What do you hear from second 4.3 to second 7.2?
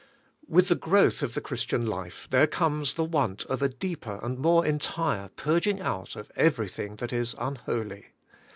more entire purging out of everything that